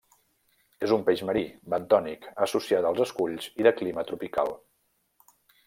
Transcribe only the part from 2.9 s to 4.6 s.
als esculls i de clima tropical.